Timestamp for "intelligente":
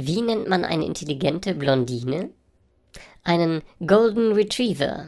0.84-1.54